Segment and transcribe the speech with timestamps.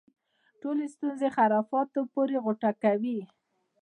[0.61, 3.19] ټولې ستونزې خرافاتو پورې غوټه کوي.